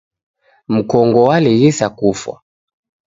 Mkongo 0.73 1.19
w'alighisa 1.27 1.85
kufwa 1.97 2.35